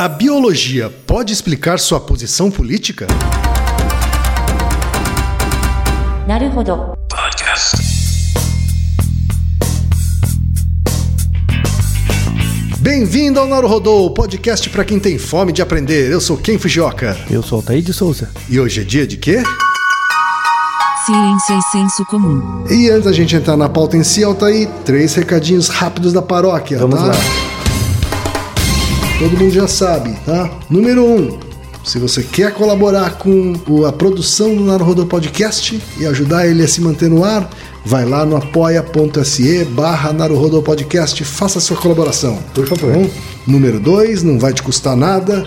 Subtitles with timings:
[0.00, 3.06] A biologia pode explicar sua posição política?
[6.26, 6.94] Naruhodo.
[7.06, 7.76] Podcast.
[12.78, 16.10] Bem-vindo ao Naruhodô, o podcast para quem tem fome de aprender.
[16.10, 17.14] Eu sou Ken Fujioka.
[17.30, 18.30] Eu sou Altair de Souza.
[18.48, 19.42] E hoje é dia de quê?
[21.04, 22.64] Ciência e senso comum.
[22.70, 26.78] E antes da gente entrar na pauta em si, Altair, três recadinhos rápidos da paróquia,
[26.78, 27.08] Vamos tá?
[27.08, 27.49] lá.
[29.20, 30.50] Todo mundo já sabe, tá?
[30.70, 31.38] Número um,
[31.84, 33.52] se você quer colaborar com
[33.86, 37.50] a produção do Naruhodô Podcast e ajudar ele a se manter no ar,
[37.84, 42.38] vai lá no apoia.se barra Naruhodô Podcast, faça sua colaboração.
[42.54, 42.92] Por favor.
[42.92, 43.10] Tá bom?
[43.46, 45.46] Número dois, não vai te custar nada,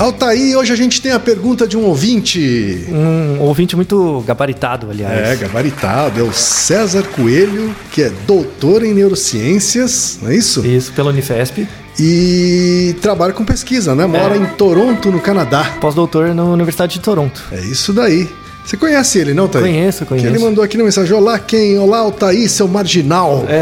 [0.00, 2.86] Altaí, hoje a gente tem a pergunta de um ouvinte.
[2.90, 5.28] Um ouvinte muito gabaritado, aliás.
[5.28, 6.18] É, gabaritado.
[6.18, 10.64] É o César Coelho, que é doutor em neurociências, não é isso?
[10.66, 11.68] Isso, pela Unifesp.
[11.98, 14.06] E trabalha com pesquisa, né?
[14.06, 15.72] Mora em Toronto, no Canadá.
[15.82, 17.44] Pós-doutor na Universidade de Toronto.
[17.52, 18.26] É isso daí.
[18.64, 19.62] Você conhece ele, não, Thaí?
[19.62, 20.44] Conheço, Que ele conheço.
[20.44, 21.78] mandou aqui na mensagem: Olá, quem?
[21.78, 23.44] Olá, Altaí, seu marginal.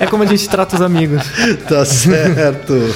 [0.00, 1.22] É como a gente trata os amigos.
[1.68, 2.94] Tá certo.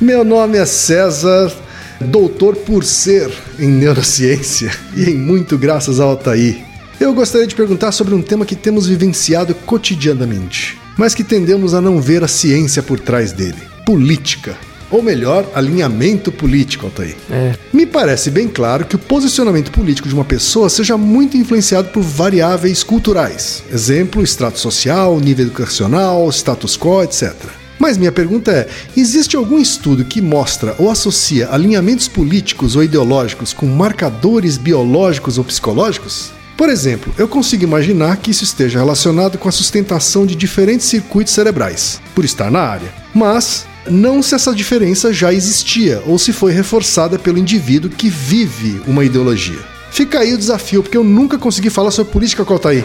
[0.00, 1.52] Meu nome é César,
[2.00, 6.62] doutor por ser em neurociência e em muito graças ao Altaí.
[7.00, 11.80] Eu gostaria de perguntar sobre um tema que temos vivenciado cotidianamente, mas que tendemos a
[11.80, 14.56] não ver a ciência por trás dele: política.
[14.88, 17.16] Ou melhor, alinhamento político, Altaí.
[17.28, 17.54] É.
[17.72, 22.04] Me parece bem claro que o posicionamento político de uma pessoa seja muito influenciado por
[22.04, 23.64] variáveis culturais.
[23.70, 27.34] Exemplo, extrato social, nível educacional, status quo, etc.
[27.78, 33.52] Mas minha pergunta é: existe algum estudo que mostra ou associa alinhamentos políticos ou ideológicos
[33.52, 36.32] com marcadores biológicos ou psicológicos?
[36.56, 41.32] Por exemplo, eu consigo imaginar que isso esteja relacionado com a sustentação de diferentes circuitos
[41.32, 42.92] cerebrais, por estar na área.
[43.14, 48.82] Mas não se essa diferença já existia ou se foi reforçada pelo indivíduo que vive
[48.88, 49.60] uma ideologia.
[49.90, 52.84] Fica aí o desafio, porque eu nunca consegui falar sobre política com o Altair.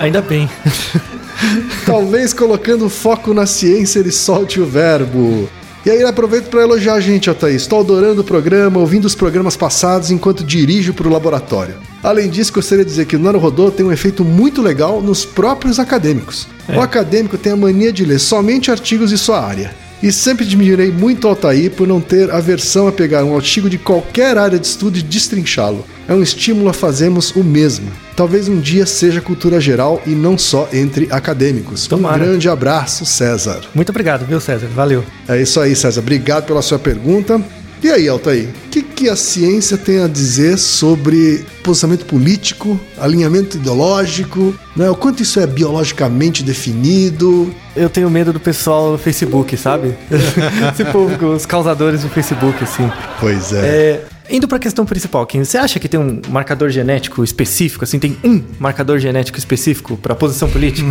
[0.00, 0.50] Ainda bem.
[1.86, 5.48] Talvez colocando foco na ciência ele solte o verbo.
[5.86, 7.54] E aí aproveito para elogiar a gente, Altair.
[7.54, 11.76] Estou adorando o programa, ouvindo os programas passados enquanto dirijo para o laboratório.
[12.02, 15.78] Além disso, gostaria de dizer que o Naruhodô tem um efeito muito legal nos próprios
[15.78, 16.46] acadêmicos.
[16.68, 19.74] O acadêmico tem a mania de ler somente artigos de sua área.
[20.02, 23.78] E sempre admirei muito o Altair por não ter aversão a pegar um artigo de
[23.78, 25.84] qualquer área de estudo e destrinchá-lo.
[26.06, 27.90] É um estímulo a fazermos o mesmo.
[28.16, 31.86] Talvez um dia seja cultura geral e não só entre acadêmicos.
[31.86, 32.22] Tomara.
[32.22, 33.60] Um grande abraço, César.
[33.74, 34.68] Muito obrigado, viu, César?
[34.74, 35.04] Valeu.
[35.28, 36.00] É isso aí, César.
[36.00, 37.40] Obrigado pela sua pergunta.
[37.82, 43.56] E aí, Altair, o que, que a ciência tem a dizer sobre posicionamento político, alinhamento
[43.56, 44.90] ideológico, né?
[44.90, 47.54] o quanto isso é biologicamente definido?
[47.76, 49.94] Eu tenho medo do pessoal do Facebook, sabe?
[50.10, 52.90] Esse os causadores do Facebook, assim.
[53.20, 53.58] Pois é.
[53.58, 58.00] É, indo pra questão principal, Kim, você acha que tem um marcador genético específico, assim,
[58.00, 60.88] tem um marcador genético específico pra posição política?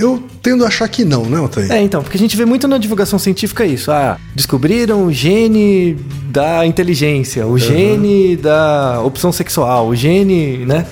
[0.00, 1.70] Eu tendo a achar que não, né, Altair?
[1.72, 3.90] É, então, porque a gente vê muito na divulgação científica isso.
[3.90, 5.96] Ah, descobriram o gene
[6.30, 10.86] da inteligência, o gene da opção sexual, o gene, né?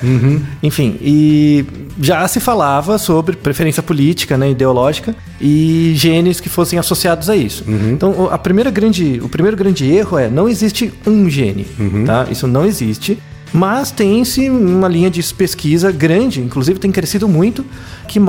[0.62, 1.64] Enfim, e
[2.00, 7.64] já se falava sobre preferência política, né, ideológica, e genes que fossem associados a isso.
[7.92, 11.66] Então, o- a primeira grande, o primeiro grande erro é não existe um gene,
[12.04, 12.26] tá?
[12.30, 13.18] Isso não existe.
[13.52, 17.64] Mas tem-se uma linha de pesquisa grande, inclusive tem crescido muito,
[18.08, 18.20] que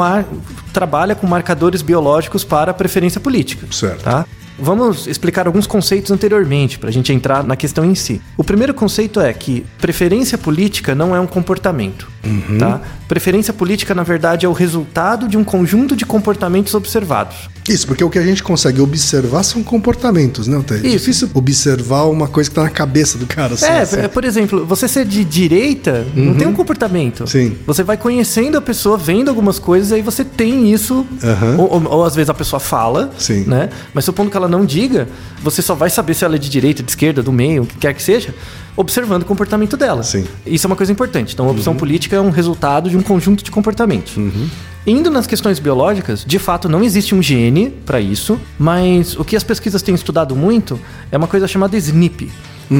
[0.71, 3.67] trabalha com marcadores biológicos para preferência política.
[3.71, 4.03] Certo.
[4.03, 4.25] Tá?
[4.59, 8.19] Vamos explicar alguns conceitos anteriormente, para a gente entrar na questão em si.
[8.35, 12.09] O primeiro conceito é que preferência política não é um comportamento.
[12.59, 12.81] Tá?
[13.07, 17.35] Preferência política, na verdade, é o resultado de um conjunto de comportamentos observados.
[17.67, 20.81] Isso, porque o que a gente consegue observar são comportamentos, né, Altair?
[20.83, 20.97] É Isso.
[20.99, 23.53] difícil observar uma coisa que tá na cabeça do cara.
[23.53, 23.99] Assim, É, assim.
[23.99, 27.27] é, por exemplo, você ser de direita não tem um comportamento.
[27.27, 27.55] Sim.
[27.65, 31.05] Você vai conhecendo a pessoa, vendo algumas coisas, aí você tem isso.
[31.23, 31.55] Aham.
[31.57, 33.43] Ou, ou- ou às vezes a pessoa fala, Sim.
[33.47, 33.69] né?
[33.93, 35.07] Mas supondo que ela não diga,
[35.41, 37.77] você só vai saber se ela é de direita, de esquerda, do meio, o que
[37.77, 38.33] quer que seja,
[38.77, 40.03] observando o comportamento dela.
[40.03, 40.25] Sim.
[40.45, 41.33] Isso é uma coisa importante.
[41.33, 44.15] Então, a opção política é um resultado de um conjunto de comportamentos.
[44.85, 49.35] Indo nas questões biológicas, de fato não existe um gene para isso, mas o que
[49.35, 50.79] as pesquisas têm estudado muito
[51.11, 52.29] é uma coisa chamada SNP.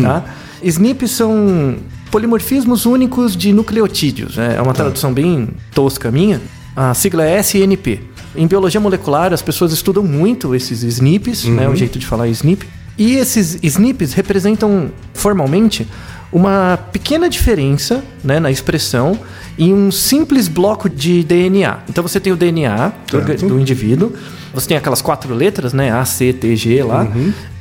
[0.03, 0.23] Tá?
[0.63, 1.77] SNP são
[2.11, 4.37] polimorfismos únicos de nucleotídeos.
[4.37, 4.55] né?
[4.57, 6.39] É uma tradução bem tosca minha.
[6.75, 7.99] A sigla é SNP.
[8.35, 11.67] Em biologia molecular, as pessoas estudam muito esses SNPs, né?
[11.67, 12.67] o jeito de falar SNP.
[12.97, 15.87] E esses SNPs representam formalmente
[16.31, 19.17] uma pequena diferença né, na expressão
[19.57, 21.79] em um simples bloco de DNA.
[21.89, 24.13] Então você tem o DNA do, do indivíduo,
[24.53, 25.91] você tem aquelas quatro letras, né?
[25.91, 27.07] A, C, T, G lá.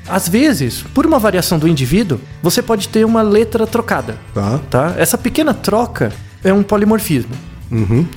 [0.08, 4.16] Às vezes, por uma variação do indivíduo, você pode ter uma letra trocada.
[4.32, 4.60] Tá.
[4.70, 4.94] Tá?
[4.96, 6.12] Essa pequena troca
[6.44, 7.32] é um polimorfismo.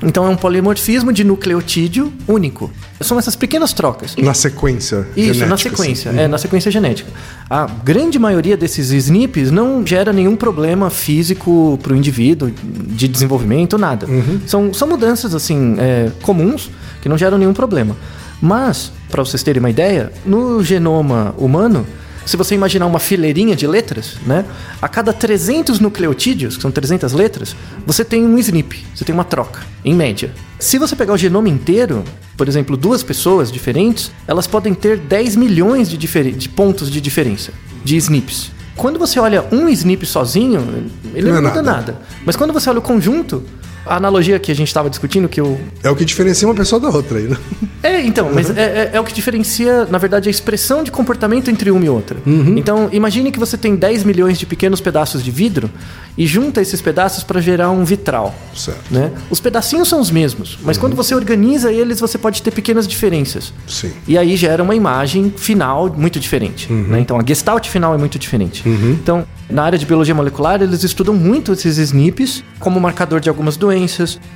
[0.04, 2.72] Então é um polimorfismo de nucleotídeo único.
[3.01, 4.16] São essas pequenas trocas.
[4.18, 5.07] Na sequência.
[5.16, 6.19] Isso, na genética, sequência, assim.
[6.19, 7.12] é, na sequência genética.
[7.50, 13.78] A grande maioria desses SNPs não gera nenhum problema físico para o indivíduo, de desenvolvimento,
[13.78, 14.07] nada.
[14.46, 16.69] São, são mudanças, assim, é, comuns,
[17.01, 17.96] que não geram nenhum problema.
[18.42, 21.86] Mas, para vocês terem uma ideia, no genoma humano,
[22.30, 24.46] se você imaginar uma fileirinha de letras, né?
[24.80, 27.56] A cada 300 nucleotídeos, que são 300 letras,
[27.88, 30.31] você tem um SNP, você tem uma troca, em média.
[30.60, 32.04] Se você pegar o genoma inteiro,
[32.38, 37.52] por exemplo, duas pessoas diferentes, elas podem ter 10 milhões de, de pontos de diferença,
[37.84, 38.52] de SNPs.
[38.75, 40.86] Quando você olha um SNP sozinho,
[41.16, 41.78] ele Não não, é muda nada.
[41.78, 42.02] nada.
[42.24, 43.44] Mas quando você olha o conjunto,
[43.89, 46.80] a analogia que a gente estava discutindo, que eu É o que diferencia uma pessoa
[46.80, 47.38] da outra aí, né?
[47.83, 51.50] é, então, mas é, é- é o que diferencia, na verdade, a expressão de comportamento
[51.50, 52.18] entre uma e outra.
[52.56, 55.69] Então, imagine que você tem 10 milhões de pequenos pedaços de vidro
[56.18, 58.33] e junta esses pedaços para gerar um vitral.
[58.56, 58.80] Certo.
[58.91, 59.12] Né?
[59.30, 63.53] Os pedacinhos são os mesmos, mas quando você organiza eles, você pode ter pequenas diferenças.
[63.68, 63.91] Sim.
[64.07, 66.71] E aí gera uma imagem final muito diferente.
[66.71, 67.00] né?
[67.00, 68.63] Então a gestalt final é muito diferente.
[68.68, 73.57] Então, na área de biologia molecular, eles estudam muito esses SNPs como marcador de algumas
[73.57, 73.79] doenças,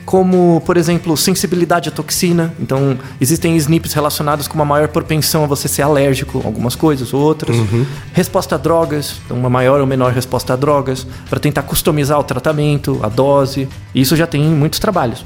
[0.05, 2.53] como, por exemplo, sensibilidade à toxina.
[2.59, 7.13] Então, existem SNPs relacionados com uma maior propensão a você ser alérgico a algumas coisas
[7.13, 7.55] ou outras.
[8.13, 12.23] Resposta a drogas, então uma maior ou menor resposta a drogas, para tentar customizar o
[12.23, 13.67] tratamento, a dose.
[13.93, 15.25] Isso já tem muitos trabalhos.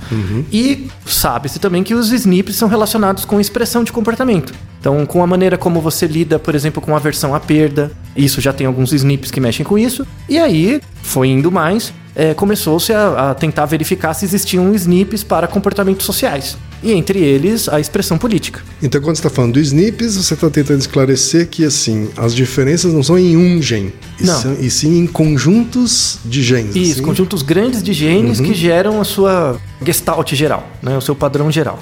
[0.51, 4.53] E sabe-se também que os SNPs são relacionados com expressão de comportamento.
[4.79, 8.53] Então, com a maneira como você lida, por exemplo, com aversão à perda, isso já
[8.53, 10.05] tem alguns SNPs que mexem com isso.
[10.29, 15.47] E aí, foi indo mais, é, começou-se a, a tentar verificar se existiam SNPs para
[15.47, 16.57] comportamentos sociais.
[16.83, 18.61] E entre eles, a expressão política.
[18.83, 22.93] Então, quando você está falando do SNPs, você está tentando esclarecer que, assim, as diferenças
[22.93, 26.75] não são em um gene, e, são- e sim em conjuntos de genes.
[26.75, 27.01] Isso, assim.
[27.03, 31.79] conjuntos grandes de genes que geram a sua gestalt geral, né, o seu padrão geral.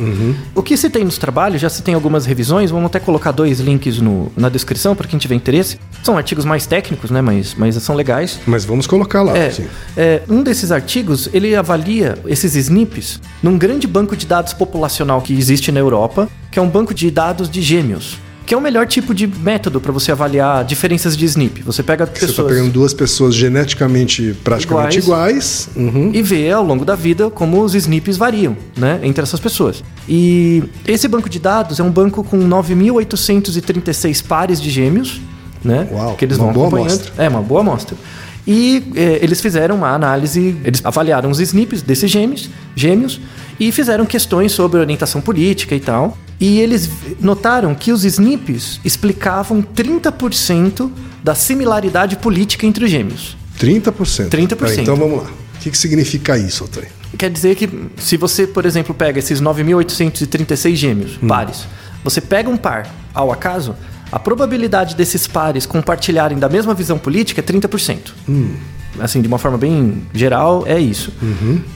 [0.53, 3.59] O que se tem nos trabalhos, já se tem algumas revisões, vamos até colocar dois
[3.59, 5.77] links no- na descrição para quem tiver interesse.
[6.03, 8.39] São artigos mais técnicos, né, mas, mas são legais.
[8.45, 9.51] Mas vamos colocar lá, É,
[9.97, 14.53] é, um desses artigos, ele avalia esses SNPs num grande banco de dados
[14.86, 18.58] populacional que existe na Europa, que é um banco de dados de gêmeos, que é
[18.58, 21.64] o melhor tipo de método para você avaliar diferenças de SNP.
[21.64, 25.70] Você pega Você está pessoas pegando duas pessoas geneticamente praticamente iguais.
[25.76, 26.12] Uhum.
[26.14, 29.84] e vê ao longo da vida como os SNPs variam, né, entre essas pessoas.
[30.08, 35.20] E esse banco de dados é um banco com 9.836 pares de gêmeos,
[35.64, 36.92] né, Uau, que eles uma vão boa acompanhando.
[36.92, 37.24] amostra.
[37.24, 37.98] É uma boa amostra.
[38.48, 43.20] E é, eles fizeram uma análise, eles avaliaram os SNPs desses gêmeos, gêmeos
[43.60, 46.18] e fizeram questões sobre orientação política e tal.
[46.40, 50.92] E eles notaram que os SNPs explicavam 30%
[51.24, 53.38] da similaridade política entre os gêmeos.
[53.59, 54.30] 30%.
[54.30, 54.57] 30%.
[54.57, 55.30] Tá, então vamos lá.
[55.30, 56.90] O que, que significa isso, Otávio?
[57.18, 61.66] Quer dizer que se você, por exemplo, pega esses 9.836 gêmeos, pares,
[62.04, 63.74] você pega um par ao acaso,
[64.12, 68.00] a probabilidade desses pares compartilharem da mesma visão política é 30%.
[68.99, 71.11] Assim, de uma forma bem geral, é isso.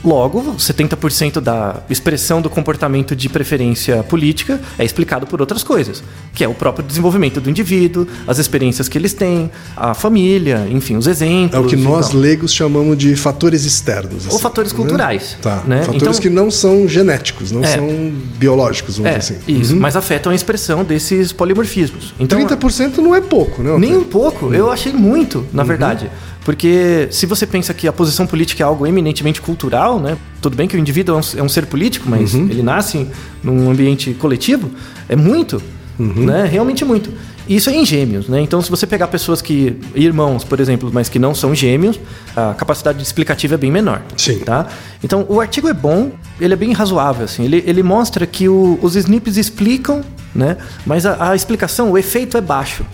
[0.04, 6.02] Logo, 70% da expressão do comportamento de preferência política é explicado por outras coisas,
[6.34, 10.96] que é o próprio desenvolvimento do indivíduo, as experiências que eles têm, a família, enfim,
[10.96, 11.64] os É exemplos.
[11.64, 12.20] o que e nós tal.
[12.20, 14.26] leigos chamamos de fatores externos.
[14.26, 14.76] Ou assim, fatores né?
[14.76, 15.36] culturais.
[15.42, 15.62] Tá.
[15.66, 15.80] né?
[15.82, 17.66] Fatores Então- que não são genéticos, não É.
[17.76, 19.60] são biológicos, vamos É, dizer assim.
[19.60, 22.14] isso, mas afetam a expressão desses polimorfismos.
[22.18, 23.76] Então, 30% não é pouco, né?
[23.78, 26.10] nem um pouco, eu achei muito, na verdade.
[26.44, 30.16] Porque se você pensa que a posição política é algo eminentemente cultural, né?
[30.40, 33.06] Tudo bem que o indivíduo é um, é um ser político, mas ele nasce
[33.42, 34.70] num ambiente coletivo,
[35.08, 35.62] é muito,
[35.98, 36.46] né?
[36.50, 37.12] Realmente muito.
[37.48, 38.40] E Isso é em gêmeos, né?
[38.40, 39.76] Então, se você pegar pessoas que.
[39.94, 41.98] irmãos, por exemplo, mas que não são gêmeos,
[42.36, 44.02] a capacidade explicativa é bem menor.
[44.16, 44.38] Sim.
[44.38, 44.66] Tá?
[45.02, 47.44] Então, o artigo é bom, ele é bem razoável, assim.
[47.44, 50.02] Ele, ele mostra que o- os SNPs explicam,
[50.34, 50.56] né?
[50.86, 52.84] Mas a, a explicação, o efeito é baixo.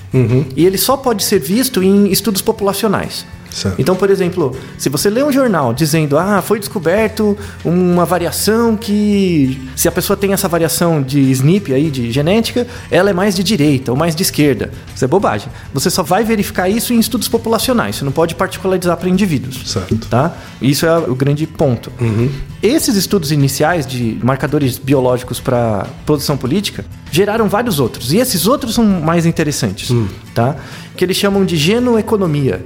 [0.56, 3.26] E ele só pode ser visto em estudos populacionais.
[3.50, 3.80] Certo.
[3.80, 9.60] Então, por exemplo, se você lê um jornal dizendo, ah, foi descoberto uma variação que,
[9.74, 13.42] se a pessoa tem essa variação de SNP aí, de genética, ela é mais de
[13.42, 14.70] direita ou mais de esquerda.
[14.94, 15.48] Isso é bobagem.
[15.72, 17.96] Você só vai verificar isso em estudos populacionais.
[17.96, 19.70] Você não pode particularizar para indivíduos.
[19.70, 19.96] Certo.
[20.08, 20.34] Tá?
[20.60, 21.90] Isso é o grande ponto.
[22.62, 28.12] Esses estudos iniciais de marcadores biológicos para produção política geraram vários outros.
[28.12, 29.90] E esses outros são mais interessantes,
[30.34, 30.56] tá?
[30.96, 32.64] Que eles chamam de genoeconomia.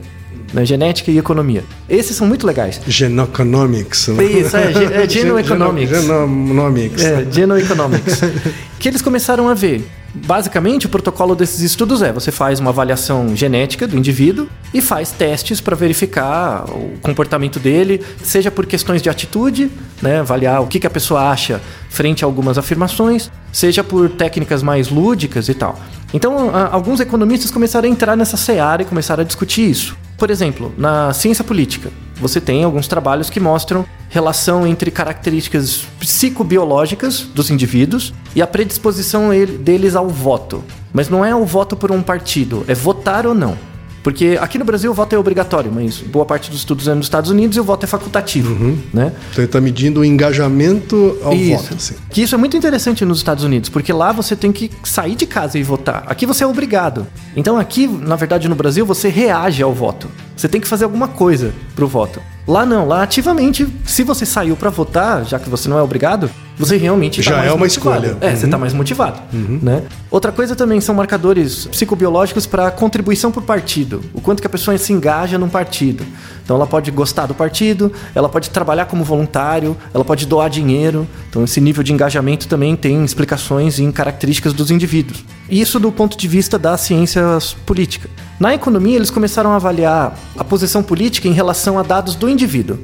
[0.52, 0.64] Né?
[0.64, 1.64] Genética e economia.
[1.88, 2.80] Esses são muito legais.
[2.86, 4.08] Genoeconomics.
[4.08, 4.24] né?
[4.24, 5.90] Isso, é, ge- é genoeconomics.
[6.02, 7.04] Genonomics.
[7.04, 8.20] É, Genoeconomics.
[8.78, 9.86] que eles começaram a ver.
[10.12, 15.12] Basicamente, o protocolo desses estudos é: você faz uma avaliação genética do indivíduo e faz
[15.12, 19.70] testes para verificar o comportamento dele, seja por questões de atitude,
[20.02, 24.64] né, avaliar o que, que a pessoa acha frente a algumas afirmações, seja por técnicas
[24.64, 25.78] mais lúdicas e tal.
[26.12, 29.96] Então, alguns economistas começaram a entrar nessa seara e começaram a discutir isso.
[30.20, 37.20] Por exemplo, na ciência política, você tem alguns trabalhos que mostram relação entre características psicobiológicas
[37.34, 40.62] dos indivíduos e a predisposição ele- deles ao voto.
[40.92, 43.56] Mas não é o voto por um partido, é votar ou não.
[44.02, 47.06] Porque aqui no Brasil o voto é obrigatório, mas boa parte dos estudos é nos
[47.06, 48.54] Estados Unidos e o voto é facultativo,
[48.92, 49.12] né?
[49.30, 51.62] Então ele está medindo o engajamento ao Isso.
[51.62, 51.74] voto.
[51.74, 51.94] Assim.
[52.08, 55.26] Que isso é muito interessante nos Estados Unidos, porque lá você tem que sair de
[55.26, 56.04] casa e votar.
[56.06, 57.06] Aqui você é obrigado.
[57.36, 60.08] Então aqui, na verdade, no Brasil, você reage ao voto.
[60.36, 62.20] Você tem que fazer alguma coisa pro voto.
[62.48, 66.30] Lá não, lá ativamente, se você saiu pra votar, já que você não é obrigado,
[66.60, 68.06] você realmente tá Já mais é uma motivado.
[68.06, 68.18] escolha.
[68.20, 68.50] É, você Uhum.
[68.50, 69.82] tá mais motivado, né?
[70.10, 74.00] Outra coisa também são marcadores psicobiológicos para contribuição por partido.
[74.14, 76.04] O quanto que a pessoa se engaja num partido.
[76.44, 81.06] Então ela pode gostar do partido, ela pode trabalhar como voluntário, ela pode doar dinheiro.
[81.28, 85.24] Então esse nível de engajamento também tem explicações em características dos indivíduos.
[85.48, 87.22] Isso do ponto de vista da ciência
[87.64, 88.08] política.
[88.38, 92.78] Na economia, eles começaram a avaliar a posição política em relação a dados do indivíduo.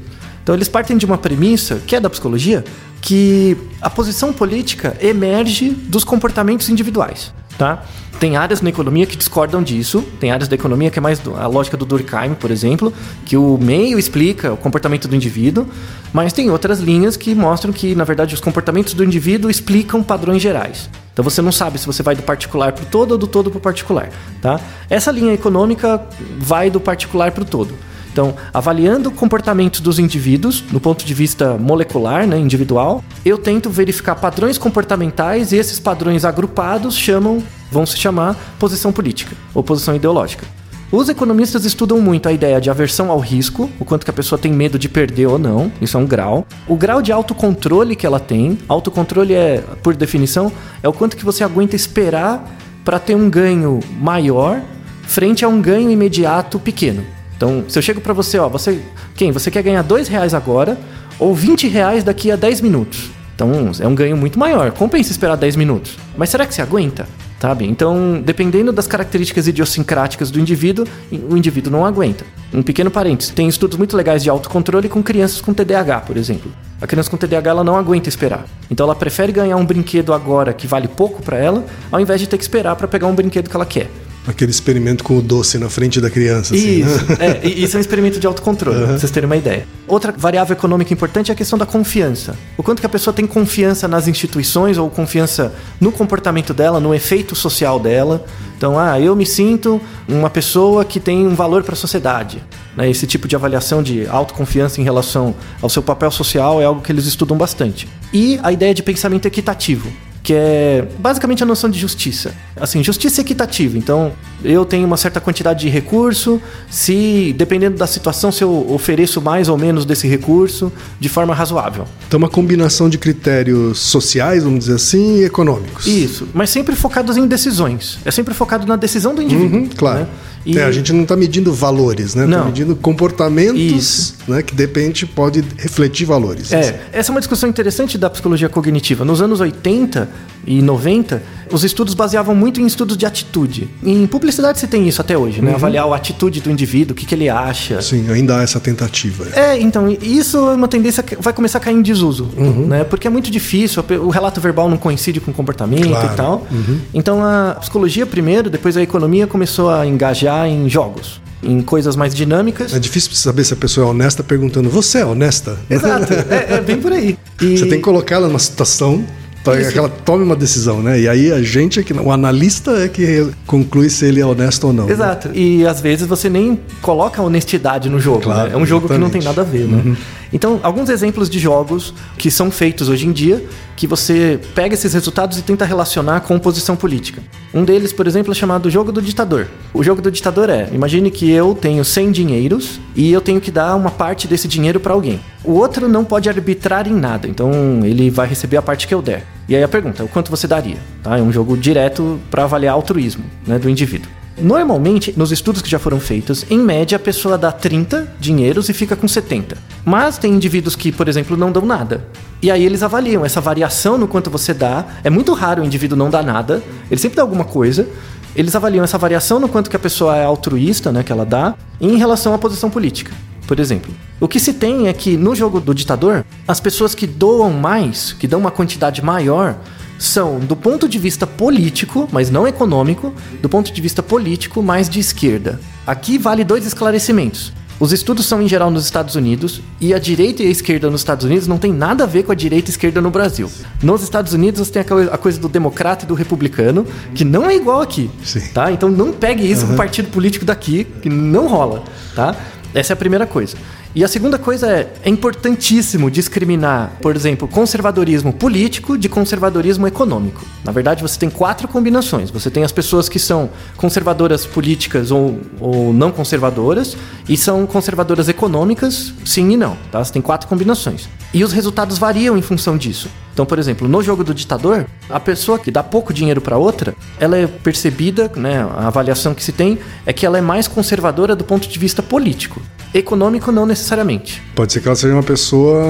[0.47, 2.65] Então eles partem de uma premissa, que é da psicologia,
[3.01, 7.83] que a posição política emerge dos comportamentos individuais, tá?
[8.21, 11.49] Tem áreas na economia que discordam disso, tem áreas da economia que é mais a
[11.49, 15.67] lógica do Durkheim, por exemplo, que o meio explica o comportamento do indivíduo,
[16.13, 20.41] mas tem outras linhas que mostram que, na verdade, os comportamentos do indivíduo explicam padrões
[20.41, 20.89] gerais.
[21.13, 23.51] Então você não sabe se você vai do particular para o todo ou do todo
[23.51, 24.11] para o particular,
[24.41, 24.61] tá?
[24.89, 26.01] Essa linha econômica
[26.39, 27.75] vai do particular para o todo.
[28.17, 33.69] Então, avaliando o comportamento dos indivíduos, do ponto de vista molecular, né, individual, eu tento
[33.69, 39.95] verificar padrões comportamentais e esses padrões agrupados chamam, vão se chamar posição política ou posição
[39.95, 40.47] ideológica.
[40.91, 44.39] Os economistas estudam muito a ideia de aversão ao risco, o quanto que a pessoa
[44.39, 46.47] tem medo de perder ou não, isso é um grau.
[46.67, 50.51] O grau de autocontrole que ela tem, autocontrole é, por definição,
[50.83, 52.43] é o quanto que você aguenta esperar
[52.83, 54.63] para ter um ganho maior
[55.03, 57.16] frente a um ganho imediato pequeno.
[57.37, 58.81] Então, se eu chego para você, ó, você,
[59.15, 59.31] quem?
[59.31, 60.79] Você quer ganhar dois reais agora
[61.19, 63.11] ou 20 reais daqui a 10 minutos?
[63.35, 64.73] Então, é um ganho muito maior.
[64.73, 65.97] Compensa esperar 10 minutos.
[66.17, 67.07] Mas será que você aguenta?
[67.39, 67.67] Sabe?
[67.67, 70.87] Então, dependendo das características idiosincráticas do indivíduo,
[71.29, 72.25] o indivíduo não aguenta.
[72.53, 76.51] Um pequeno parênteses, tem estudos muito legais de autocontrole com crianças com TDAH, por exemplo.
[76.81, 78.47] A criança com TDAH ela não aguenta esperar.
[78.71, 81.63] Então ela prefere ganhar um brinquedo agora que vale pouco para ela,
[81.93, 83.91] ao invés de ter que esperar para pegar um brinquedo que ela quer.
[84.27, 86.55] Aquele experimento com o doce na frente da criança.
[86.55, 86.91] Assim, né?
[86.91, 89.67] Isso, é, e isso é um experimento de autocontrole, pra vocês terem uma ideia.
[89.87, 92.37] Outra variável econômica importante é a questão da confiança.
[92.57, 96.95] O quanto que a pessoa tem confiança nas instituições ou confiança no comportamento dela, no
[96.95, 98.25] efeito social dela.
[98.57, 102.43] Então, ah, eu me sinto uma pessoa que tem um valor para a sociedade.
[102.77, 102.91] Né?
[102.91, 106.91] Esse tipo de avaliação de autoconfiança em relação ao seu papel social é algo que
[106.91, 107.87] eles estudam bastante.
[108.13, 109.93] E a ideia de pensamento equitativo
[110.27, 112.35] que é basicamente a noção de justiça.
[112.61, 113.79] Assim, justiça equitativa.
[113.79, 114.11] Então,
[114.43, 119.49] eu tenho uma certa quantidade de recurso, se dependendo da situação, se eu ofereço mais
[119.49, 121.85] ou menos desse recurso de forma razoável.
[122.09, 125.87] Então, uma combinação de critérios sociais, vamos dizer assim, e econômicos.
[125.87, 128.01] Isso, mas sempre focados em decisões.
[128.05, 129.61] É sempre focado na decisão do indivíduo.
[129.61, 130.01] Uhum, claro.
[130.01, 130.07] né?
[130.45, 132.25] E- É, a gente não está medindo valores, né?
[132.25, 134.16] Está medindo comportamentos, Isso.
[134.29, 134.43] Né?
[134.43, 136.53] Que de repente pode refletir valores.
[136.53, 139.05] É, essa é uma discussão interessante da psicologia cognitiva.
[139.05, 140.09] Nos anos 80
[140.47, 143.69] e 90, os estudos baseavam muito em estudos de atitude.
[143.83, 145.55] Em publicidade você tem isso até hoje, né?
[145.55, 147.81] Avaliar a atitude do indivíduo, o que, que ele acha.
[147.83, 149.27] Sim, ainda há essa tentativa.
[149.35, 152.29] É, então, isso é uma tendência que vai começar a cair em desuso,
[152.69, 152.85] né?
[152.85, 156.13] Porque é muito difícil, o relato verbal não coincide com o comportamento Claro.
[156.13, 156.47] e tal.
[156.95, 162.15] Então, a psicologia primeiro, depois a economia começou a engajar em jogos, em coisas mais
[162.15, 162.75] dinâmicas.
[162.75, 165.59] É difícil saber se a pessoa é honesta perguntando: Você é honesta?
[165.69, 167.17] Exato, é, é bem por aí.
[167.41, 169.05] E- Você tem que colocá-la numa situação
[169.45, 169.69] To- Isso.
[169.71, 170.99] Aquela tome uma decisão, né?
[170.99, 174.65] E aí a gente é que o analista é que conclui se ele é honesto
[174.67, 174.87] ou não.
[174.87, 174.93] né?
[174.93, 175.31] Exato.
[175.33, 178.23] E às vezes você nem coloca honestidade no jogo.
[178.23, 178.55] Claro, né?
[178.57, 179.63] É um jogo que não tem exatamente.
[179.63, 179.69] Uhum.
[179.69, 179.97] nada a ver, né?
[180.37, 183.43] Então, alguns exemplos de jogos que são feitos hoje em dia,
[183.75, 187.23] que você pega esses resultados e tenta relacionar com posição política.
[187.55, 189.47] Um deles, por exemplo, é chamado Jogo do Ditador.
[189.73, 193.51] O jogo do ditador é: imagine que eu tenho 100 dinheiros e eu tenho que
[193.51, 195.21] dar uma parte desse dinheiro para alguém.
[195.43, 197.51] O outro não pode arbitrar em nada, então
[197.83, 199.25] ele vai receber a parte que eu der.
[199.49, 200.77] E aí a pergunta: o quanto você daria?
[201.03, 201.17] Tá?
[201.17, 204.11] É um jogo direto para avaliar altruísmo né, do indivíduo.
[204.39, 208.75] Normalmente, nos estudos que já foram feitos, em média a pessoa dá 30 dinheiros e
[208.75, 209.57] fica com 70.
[209.85, 212.07] Mas tem indivíduos que, por exemplo, não dão nada.
[212.43, 214.85] E aí eles avaliam essa variação no quanto você dá.
[215.03, 217.89] É muito raro o indivíduo não dar nada, ele sempre dá alguma coisa.
[218.35, 221.55] Eles avaliam essa variação no quanto que a pessoa é altruísta, né, que ela dá,
[221.81, 223.11] em relação à posição política.
[223.47, 227.07] Por exemplo, o que se tem é que no jogo do ditador, as pessoas que
[227.07, 229.57] doam mais, que dão uma quantidade maior,
[229.99, 234.89] são, do ponto de vista político, mas não econômico, do ponto de vista político, mais
[234.89, 235.61] de esquerda.
[235.87, 237.53] Aqui vale dois esclarecimentos.
[237.79, 241.03] Os estudos são em geral nos Estados Unidos e a direita e a esquerda nos
[241.03, 243.51] Estados Unidos não tem nada a ver com a direita e a esquerda no Brasil.
[243.83, 247.23] Nos Estados Unidos você tem a co- a coisa do democrata e do republicano, que
[247.23, 248.11] não é igual aqui.
[248.25, 248.41] Sim.
[248.55, 248.73] Tá?
[248.73, 251.85] Então não pegue isso com o partido político daqui, que não rola.
[252.15, 252.35] Tá?
[252.75, 253.55] Essa é a primeira coisa.
[253.95, 260.45] E a segunda coisa é, é importantíssimo discriminar, por exemplo, conservadorismo político de conservadorismo econômico.
[260.65, 262.31] Na verdade, você tem quatro combinações.
[262.31, 266.97] Você tem as pessoas que são conservadoras políticas ou, ou não conservadoras,
[267.29, 269.77] e são conservadoras econômicas, sim e não.
[269.91, 270.05] Tá?
[270.05, 271.09] Você tem quatro combinações.
[271.33, 273.09] E os resultados variam em função disso.
[273.33, 276.95] Então, por exemplo, no jogo do ditador, a pessoa que dá pouco dinheiro para outra,
[277.21, 281.37] ela é percebida, né, a avaliação que se tem é que ela é mais conservadora
[281.37, 282.63] do ponto de vista político.
[282.95, 284.43] Econômico não necessariamente.
[284.55, 285.83] Pode ser que ela seja uma pessoa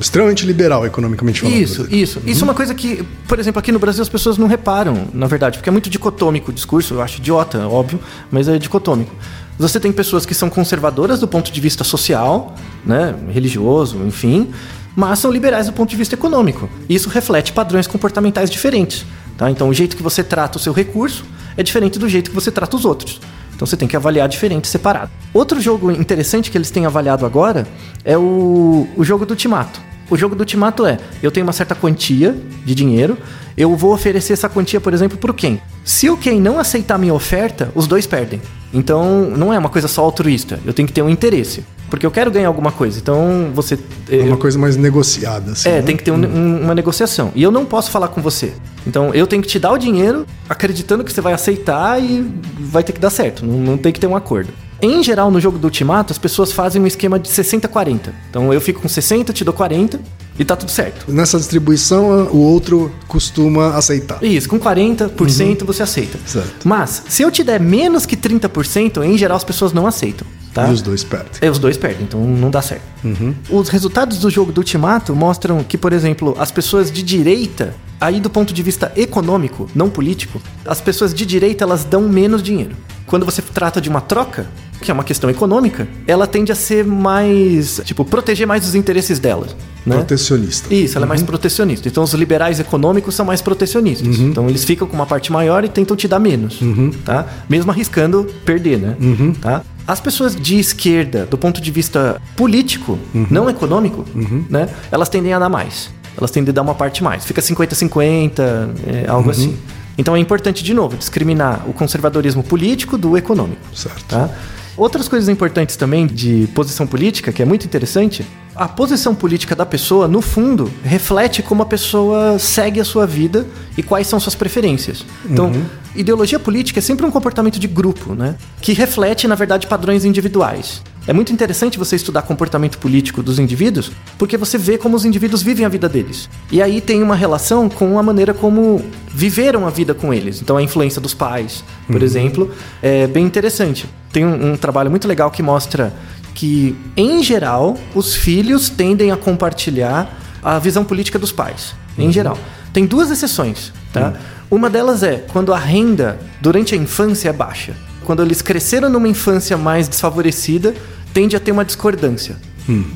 [0.00, 1.56] extremamente liberal, economicamente falando.
[1.56, 2.20] Isso, isso.
[2.26, 5.26] Isso é uma coisa que, por exemplo, aqui no Brasil as pessoas não reparam, na
[5.26, 9.14] verdade, porque é muito dicotômico o discurso, eu acho idiota, óbvio, mas é dicotômico.
[9.58, 12.54] Você tem pessoas que são conservadoras do ponto de vista social,
[12.84, 14.50] né, religioso, enfim,
[14.96, 16.68] mas são liberais do ponto de vista econômico.
[16.88, 19.04] Isso reflete padrões comportamentais diferentes.
[19.36, 19.50] Tá?
[19.50, 21.24] Então, o jeito que você trata o seu recurso
[21.56, 23.20] é diferente do jeito que você trata os outros.
[23.60, 25.10] Então você tem que avaliar diferente, separado.
[25.34, 27.66] Outro jogo interessante que eles têm avaliado agora
[28.06, 29.78] é o, o jogo do Timato.
[30.08, 32.34] O jogo do Timato é: eu tenho uma certa quantia
[32.64, 33.18] de dinheiro,
[33.58, 35.58] eu vou oferecer essa quantia, por exemplo, para o Ken.
[35.84, 38.40] Se o Ken não aceitar minha oferta, os dois perdem.
[38.72, 41.62] Então não é uma coisa só altruísta, eu tenho que ter um interesse.
[41.90, 42.98] Porque eu quero ganhar alguma coisa.
[42.98, 43.78] Então você.
[44.08, 45.68] É uma coisa mais negociada, assim.
[45.68, 45.82] É, né?
[45.82, 47.32] tem que ter um- um- uma negociação.
[47.34, 48.52] E eu não posso falar com você.
[48.86, 52.24] Então eu tenho que te dar o dinheiro, acreditando que você vai aceitar e
[52.58, 53.44] vai ter que dar certo.
[53.44, 54.52] Não, não tem que ter um acordo.
[54.82, 58.14] Em geral, no jogo do Ultimato, as pessoas fazem um esquema de 60-40.
[58.30, 60.00] Então eu fico com 60, te dou 40
[60.38, 61.04] e tá tudo certo.
[61.12, 64.24] Nessa distribuição, o outro costuma aceitar.
[64.24, 66.16] Isso, com 40% você aceita.
[66.16, 66.24] Uhum.
[66.26, 66.66] Certo.
[66.68, 70.26] Mas, se eu te der menos que 30%, em geral as pessoas não aceitam.
[70.52, 70.68] Tá?
[70.68, 71.30] E os dois perdem.
[71.40, 72.82] É, os dois perdem, então não dá certo.
[73.04, 73.34] Uhum.
[73.48, 78.20] Os resultados do jogo do Ultimato mostram que, por exemplo, as pessoas de direita, aí
[78.20, 82.74] do ponto de vista econômico, não político, as pessoas de direita elas dão menos dinheiro.
[83.06, 84.46] Quando você trata de uma troca,
[84.80, 89.18] que é uma questão econômica, ela tende a ser mais, tipo, proteger mais os interesses
[89.18, 89.54] delas.
[89.84, 89.96] Né?
[89.96, 90.72] Protecionista.
[90.72, 91.88] Isso, ela é mais protecionista.
[91.88, 94.18] Então os liberais econômicos são mais protecionistas.
[94.18, 96.60] Então eles ficam com uma parte maior e tentam te dar menos,
[97.04, 97.26] tá?
[97.48, 98.96] Mesmo arriscando perder, né?
[99.40, 99.62] Tá?
[99.86, 102.98] As pessoas de esquerda, do ponto de vista político,
[103.30, 104.04] não econômico,
[104.48, 104.68] né?
[104.90, 105.90] Elas tendem a dar mais.
[106.16, 107.24] Elas tendem a dar uma parte mais.
[107.24, 108.40] Fica 50-50,
[108.86, 109.56] é, algo assim.
[109.98, 113.60] Então é importante, de novo, discriminar o conservadorismo político do econômico.
[113.74, 114.04] Certo.
[114.04, 114.30] Tá?
[114.76, 119.64] Outras coisas importantes também de posição política, que é muito interessante, a posição política da
[119.64, 124.34] pessoa, no fundo, reflete como a pessoa segue a sua vida e quais são suas
[124.34, 125.04] preferências.
[125.24, 125.52] Então,
[125.94, 128.36] ideologia política é sempre um comportamento de grupo, né?
[128.60, 130.82] Que reflete, na verdade, padrões individuais.
[131.06, 135.42] É muito interessante você estudar comportamento político dos indivíduos, porque você vê como os indivíduos
[135.42, 136.28] vivem a vida deles.
[136.52, 140.40] E aí tem uma relação com a maneira como viveram a vida com eles.
[140.42, 142.50] Então a influência dos pais, por exemplo,
[142.82, 143.86] é bem interessante.
[144.12, 145.92] Tem um, um trabalho muito legal que mostra
[146.34, 151.74] que, em geral, os filhos tendem a compartilhar a visão política dos pais.
[151.98, 152.38] Em geral.
[152.72, 154.14] Tem duas exceções, tá?
[154.50, 157.74] Uma delas é quando a renda durante a infância é baixa.
[158.04, 160.74] Quando eles cresceram numa infância mais desfavorecida,
[161.12, 162.36] tende a ter uma discordância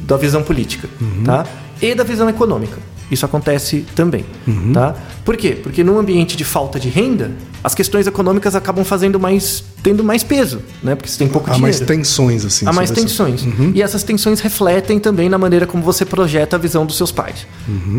[0.07, 0.89] da visão política,
[1.25, 1.47] tá?
[1.83, 2.79] E da visão econômica.
[3.11, 4.25] Isso acontece também,
[4.73, 4.95] tá?
[5.25, 5.51] Por quê?
[5.63, 10.23] Porque num ambiente de falta de renda, as questões econômicas acabam fazendo mais tendo mais
[10.23, 10.95] peso, né?
[10.95, 11.77] Porque você tem pouco Há dinheiro.
[11.77, 12.67] mais tensões, assim.
[12.67, 13.47] Há mais tensões.
[13.75, 17.47] E essas tensões refletem também na maneira como você projeta a visão dos seus pais.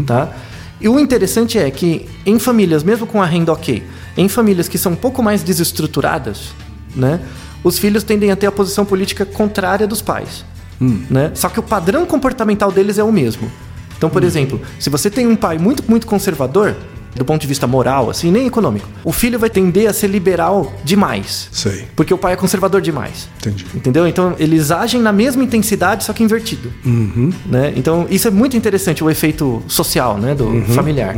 [0.08, 0.34] Tá?
[0.82, 3.84] E o interessante é que em famílias, mesmo com a renda ok,
[4.18, 6.54] em famílias que são um pouco mais desestruturadas,
[6.96, 7.20] né,
[7.64, 10.46] os filhos tendem a ter a posição política contrária dos pais.
[11.10, 11.32] Né?
[11.34, 13.52] Só que o padrão comportamental deles é o mesmo.
[13.98, 16.76] Então, por exemplo, se você tem um pai muito, muito conservador,
[17.16, 20.74] do ponto de vista moral, assim, nem econômico, o filho vai tender a ser liberal
[20.84, 21.48] demais.
[21.52, 21.88] Sei.
[21.96, 23.30] Porque o pai é conservador demais.
[23.38, 23.66] Entendi.
[23.74, 24.06] Entendeu?
[24.06, 26.72] Então, eles agem na mesma intensidade, só que invertido.
[27.46, 27.74] Né?
[27.76, 30.36] Então, isso é muito interessante, o efeito social, né?
[30.36, 31.16] Do familiar.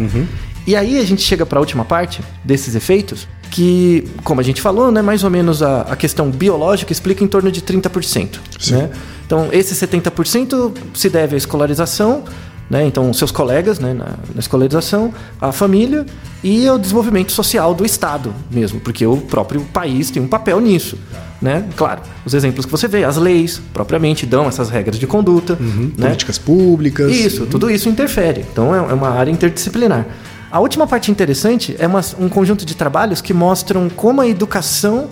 [0.68, 4.62] E aí a gente chega para a última parte desses efeitos, que, como a gente
[4.62, 8.38] falou, né, mais ou menos a, a questão biológica explica em torno de 30%.
[8.72, 8.90] Né?
[9.26, 12.24] Então, esse 70% se deve à escolarização,
[12.70, 12.86] né?
[12.86, 16.06] Então, seus colegas né, na, na escolarização, a família
[16.44, 20.98] e ao desenvolvimento social do Estado mesmo, porque o próprio país tem um papel nisso.
[21.42, 21.66] Né?
[21.78, 25.56] Claro, os exemplos que você vê, as leis propriamente dão essas regras de conduta.
[25.98, 26.08] né?
[26.08, 27.12] Políticas públicas.
[27.12, 28.44] Isso, tudo isso interfere.
[28.52, 30.06] Então é é uma área interdisciplinar.
[30.52, 35.10] A última parte interessante é uma- um conjunto de trabalhos que mostram como a educação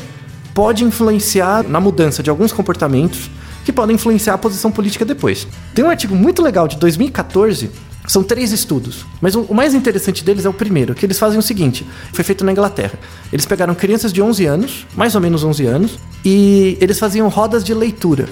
[0.54, 3.30] pode influenciar na mudança de alguns comportamentos
[3.66, 5.46] que podem influenciar a posição política depois.
[5.74, 7.70] Tem um artigo muito legal de 2014.
[8.08, 11.42] São três estudos, mas o mais interessante deles é o primeiro, que eles fazem o
[11.42, 12.94] seguinte: foi feito na Inglaterra.
[13.34, 17.64] Eles pegaram crianças de 11 anos, mais ou menos 11 anos, e eles faziam rodas
[17.64, 18.30] de leitura.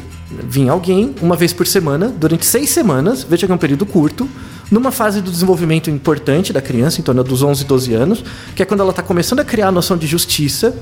[0.47, 4.29] Vinha alguém uma vez por semana, durante seis semanas, veja que é um período curto,
[4.71, 8.23] numa fase do desenvolvimento importante da criança, em torno dos 11, 12 anos,
[8.55, 10.75] que é quando ela está começando a criar a noção de justiça,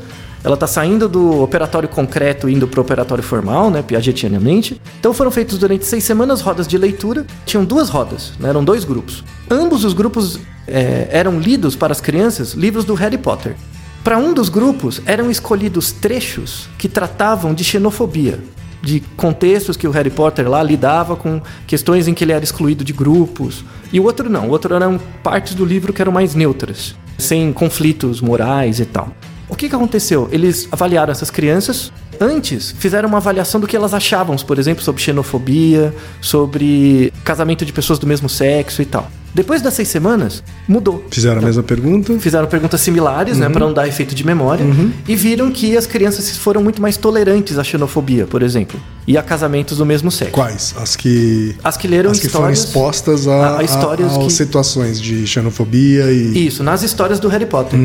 [0.44, 4.82] ela está saindo do operatório concreto indo para o operatório formal, né, piagetianamente.
[5.00, 7.26] Então foram feitos durante seis semanas rodas de leitura.
[7.46, 9.24] Tinham duas rodas, né, eram dois grupos.
[9.50, 13.56] Ambos os grupos eh, eram lidos para as crianças livros do Harry Potter.
[14.04, 18.40] Para um dos grupos eram escolhidos trechos que tratavam de xenofobia,
[18.82, 22.84] de contextos que o Harry Potter lá lidava com questões em que ele era excluído
[22.84, 23.64] de grupos.
[23.92, 27.52] E o outro não, o outro eram partes do livro que eram mais neutras, sem
[27.54, 29.14] conflitos morais e tal.
[29.48, 30.30] O que, que aconteceu?
[30.32, 31.92] Eles avaliaram essas crianças.
[32.20, 37.74] Antes, fizeram uma avaliação do que elas achavam, por exemplo, sobre xenofobia, sobre casamento de
[37.74, 39.12] pessoas do mesmo sexo e tal.
[39.34, 41.06] Depois das seis semanas, mudou.
[41.10, 42.18] Fizeram a mesma pergunta.
[42.20, 44.66] Fizeram perguntas similares, né, para não dar efeito de memória,
[45.08, 49.24] e viram que as crianças foram muito mais tolerantes à xenofobia, por exemplo, e a
[49.24, 50.34] casamentos do mesmo sexo.
[50.34, 50.76] Quais?
[50.78, 51.56] As que.
[51.64, 55.26] As que leram As que foram expostas a, a- histórias a- a que- situações de
[55.26, 56.48] xenofobia e.
[56.48, 57.80] Isso, nas histórias do Harry Potter.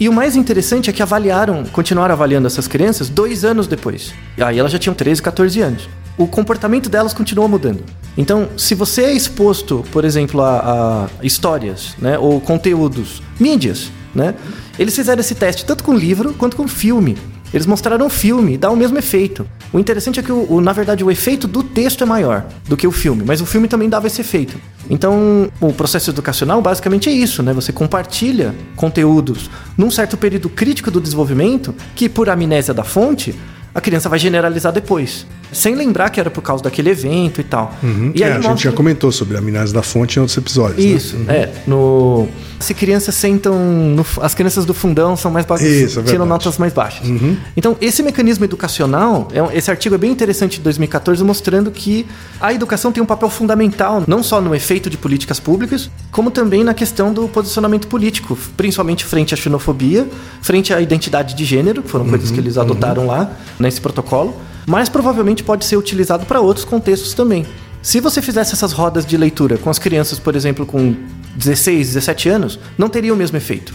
[0.00, 4.14] E o mais interessante é que avaliaram, continuaram avaliando essas crianças dois anos depois.
[4.38, 5.88] E aí elas já tinham 13, 14 anos.
[6.18, 7.84] O comportamento delas continuou mudando.
[8.16, 14.34] Então, se você é exposto, por exemplo, a, a histórias, né, ou conteúdos, mídias, né,
[14.78, 17.16] eles fizeram esse teste tanto com livro quanto com filme.
[17.54, 19.46] Eles mostraram o filme dá o mesmo efeito.
[19.72, 22.76] O interessante é que, o, o- na verdade, o efeito do texto é maior do
[22.76, 24.58] que o filme, mas o filme também dava esse efeito.
[24.90, 27.52] Então, o processo educacional basicamente é isso, né?
[27.52, 33.34] Você compartilha conteúdos num certo período crítico do desenvolvimento que, por amnésia da fonte,
[33.74, 35.26] a criança vai generalizar depois.
[35.52, 37.74] Sem lembrar que era por causa daquele evento e tal.
[38.14, 40.36] E É, aí a gente mostra- já comentou sobre a minase da fonte em outros
[40.36, 40.84] episódios.
[40.84, 40.90] né?
[40.92, 41.50] isso, é.
[41.66, 42.28] No...
[42.58, 43.54] Se crianças sentam.
[43.54, 45.68] no- As crianças do fundão são mais baixas.
[45.68, 47.06] Isso, é tiram notas mais baixas.
[47.54, 52.06] Então, esse mecanismo educacional, é esse artigo é bem interessante de 2014, mostrando que
[52.40, 56.64] a educação tem um papel fundamental, não só no efeito de políticas públicas, como também
[56.64, 60.06] na questão do posicionamento político, principalmente frente à xenofobia,
[60.40, 63.30] frente à identidade de gênero, foram coisas que eles adotaram lá
[63.60, 64.34] nesse protocolo,
[64.66, 67.46] mas provavelmente pode ser utilizado para outros contextos também.
[67.80, 70.94] Se você fizesse essas rodas de leitura com as crianças, por exemplo, com
[71.36, 73.72] 16, 17 anos, não teria o mesmo efeito.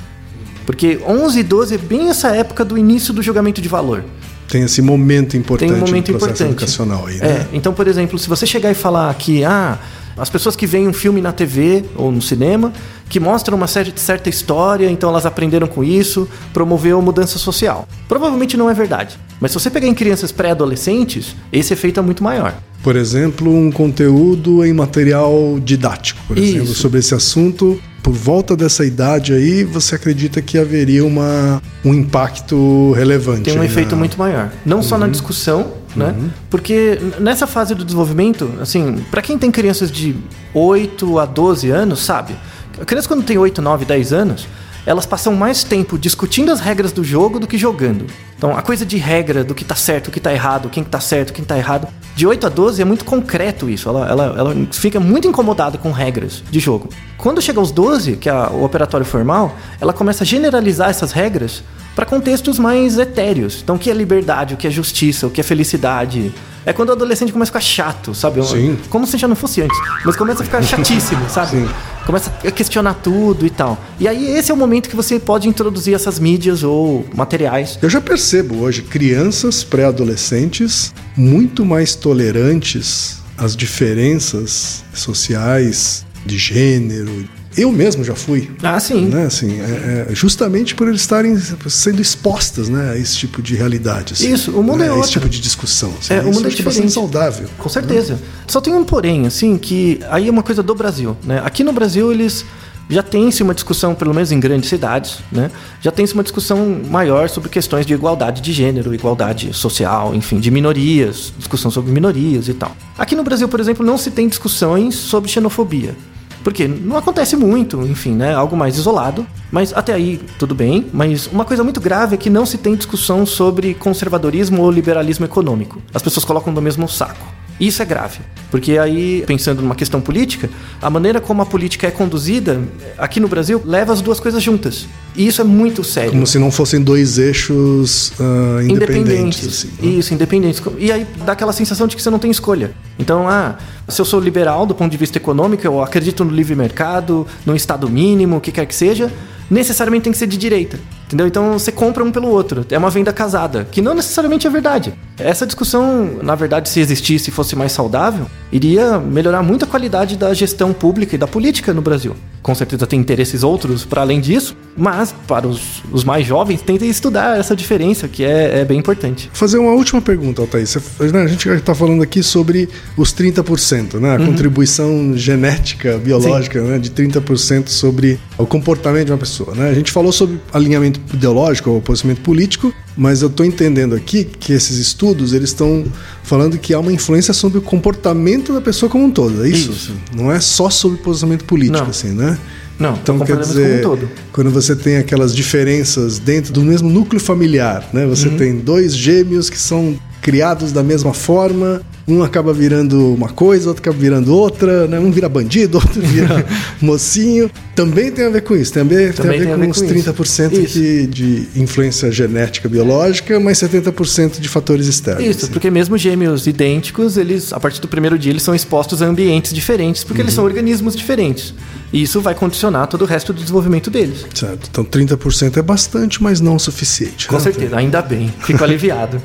[0.65, 4.03] Porque 11 e 12 é bem essa época do início do julgamento de valor.
[4.49, 6.63] Tem esse momento importante Tem um momento no processo importante.
[6.63, 7.47] educacional aí, É, né?
[7.53, 9.79] então, por exemplo, se você chegar e falar que ah,
[10.17, 12.73] as pessoas que veem um filme na TV ou no cinema
[13.11, 17.85] que mostram uma certa história, então elas aprenderam com isso, promoveu mudança social.
[18.07, 19.19] Provavelmente não é verdade.
[19.41, 22.53] Mas se você pegar em crianças pré-adolescentes, esse efeito é muito maior.
[22.81, 26.55] Por exemplo, um conteúdo em material didático, por Isso.
[26.55, 27.77] exemplo, sobre esse assunto.
[28.01, 33.43] Por volta dessa idade aí, você acredita que haveria uma, um impacto relevante?
[33.43, 34.49] Tem um efeito na- muito maior.
[34.65, 36.15] Não só na discussão, né?
[36.49, 40.15] Porque n- nessa fase do desenvolvimento, assim, para quem tem crianças de
[40.53, 42.33] 8 a 12 anos, sabe?
[42.81, 44.47] A criança quando tem 8, 9, 10 anos,
[44.87, 48.07] elas passam mais tempo discutindo as regras do jogo do que jogando.
[48.41, 50.89] Então, a coisa de regra do que tá certo, o que tá errado, quem que
[50.89, 51.87] tá certo, quem tá errado.
[52.15, 53.87] De 8 a 12 é muito concreto isso.
[53.87, 56.89] Ela, ela, ela fica muito incomodada com regras de jogo.
[57.19, 61.63] Quando chega aos 12, que é o operatório formal, ela começa a generalizar essas regras
[61.95, 63.59] para contextos mais etéreos.
[63.63, 66.33] Então, o que é liberdade, o que é justiça, o que é felicidade.
[66.65, 68.43] É quando o adolescente começa a ficar chato, sabe?
[68.45, 68.77] Sim.
[68.89, 69.77] Como se já não fosse antes.
[70.05, 71.51] Mas começa a ficar chatíssimo, sabe?
[71.51, 71.69] Sim.
[72.05, 73.77] Começa a questionar tudo e tal.
[73.99, 77.77] E aí, esse é o momento que você pode introduzir essas mídias ou materiais.
[77.81, 87.25] Eu já percebo hoje crianças pré-adolescentes muito mais tolerantes às diferenças sociais, de gênero.
[87.57, 88.49] Eu mesmo já fui.
[88.63, 89.07] Ah, sim.
[89.07, 89.25] Né?
[89.25, 94.21] Assim, é- é justamente por eles estarem sendo expostas né, a esse tipo de realidades.
[94.21, 95.03] Isso, o mundo né, é outro.
[95.03, 95.93] Esse tipo de discussão.
[95.99, 96.13] assim.
[96.13, 96.93] É, o mundo é acho bastante diferente.
[96.93, 97.49] saudável.
[97.57, 98.17] Com certeza.
[98.47, 101.41] Só tem um porém, assim, que aí é uma coisa do Brasil, né?
[101.43, 102.45] Aqui no Brasil eles
[102.91, 105.49] já tem-se uma discussão, pelo menos em grandes cidades, né?
[105.81, 110.51] Já tem-se uma discussão maior sobre questões de igualdade de gênero, igualdade social, enfim, de
[110.51, 112.75] minorias, discussão sobre minorias e tal.
[112.97, 115.95] Aqui no Brasil, por exemplo, não se tem discussões sobre xenofobia.
[116.43, 118.33] Porque não acontece muito, enfim, né?
[118.33, 119.25] Algo mais isolado.
[119.51, 120.87] Mas até aí, tudo bem.
[120.91, 125.23] Mas uma coisa muito grave é que não se tem discussão sobre conservadorismo ou liberalismo
[125.23, 125.81] econômico.
[125.93, 127.40] As pessoas colocam no mesmo saco.
[127.61, 128.17] Isso é grave.
[128.49, 130.49] Porque aí, pensando numa questão política,
[130.81, 132.59] a maneira como a política é conduzida
[132.97, 134.87] aqui no Brasil leva as duas coisas juntas.
[135.15, 136.11] E isso é muito sério.
[136.11, 139.47] Como se não fossem dois eixos ah, independentes.
[139.47, 139.93] assim, né?
[139.99, 140.61] Isso, independentes.
[140.79, 142.71] E aí dá aquela sensação de que você não tem escolha.
[142.97, 146.55] Então, ah, se eu sou liberal do ponto de vista econômico, eu acredito no livre
[146.55, 149.11] mercado, no Estado mínimo, o que quer que seja,
[149.49, 150.79] necessariamente tem que ser de direita.
[151.11, 151.27] Entendeu?
[151.27, 152.65] Então você compra um pelo outro.
[152.69, 154.93] É uma venda casada, que não necessariamente é verdade.
[155.19, 160.15] Essa discussão, na verdade, se existisse e fosse mais saudável, iria melhorar muito a qualidade
[160.15, 162.15] da gestão pública e da política no Brasil.
[162.41, 166.89] Com certeza tem interesses outros para além disso, mas para os, os mais jovens, tentem
[166.89, 169.29] estudar essa diferença, que é, é bem importante.
[169.33, 170.65] Fazer uma última pergunta, Altair.
[171.11, 174.15] Né, a gente está falando aqui sobre os 30%, né?
[174.15, 174.27] A Uhum.
[174.27, 176.77] contribuição genética, biológica, né?
[176.79, 179.53] de 30% sobre o comportamento de uma pessoa.
[179.55, 179.69] Né?
[179.69, 184.53] A gente falou sobre alinhamento ideológico ou posicionamento político, mas eu estou entendendo aqui que
[184.53, 185.85] esses estudos eles estão
[186.23, 189.43] falando que há uma influência sobre o comportamento da pessoa como um todo.
[189.45, 189.71] É isso?
[189.71, 189.93] Isso.
[190.15, 191.89] Não é só sobre posicionamento político, Não.
[191.89, 192.37] assim, né?
[192.79, 194.09] Não, Então, quer dizer, como um todo.
[194.33, 198.07] quando você tem aquelas diferenças dentro do mesmo núcleo familiar, né?
[198.07, 198.37] Você Uhum.
[198.37, 203.81] tem dois gêmeos que são criados da mesma forma, um acaba virando uma coisa, outro
[203.81, 204.99] acaba virando outra, né?
[204.99, 206.45] Um vira bandido, outro vira
[206.81, 207.49] mocinho.
[207.75, 209.57] Também tem a ver com isso, tem a ver, tem a Também ver tem a
[209.57, 210.61] com ver com 30% isso.
[210.61, 215.23] aqui de influência genética biológica, mas 70% de fatores externos.
[215.23, 215.53] Isso, assim.
[215.53, 219.53] porque mesmo gêmeos idênticos, eles, a partir do primeiro dia, eles são expostos a ambientes
[219.53, 220.25] diferentes, porque Uhum.
[220.25, 221.53] eles são organismos diferentes.
[221.93, 224.25] E isso vai condicionar todo o resto do desenvolvimento deles.
[224.33, 224.67] Certo.
[224.69, 227.27] Então 30% é bastante, mas não o suficiente.
[227.27, 227.41] Com né?
[227.41, 228.33] certeza, ainda bem.
[228.41, 229.21] Fico aliviado.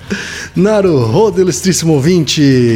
[0.55, 2.76] Naru ilustríssimo ouvinte